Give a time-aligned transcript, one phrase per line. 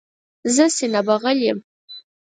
[0.55, 1.59] زه سینه بغل یم.